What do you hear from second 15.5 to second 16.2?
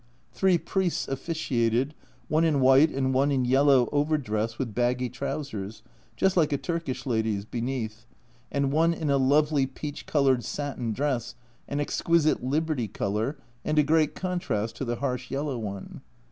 one.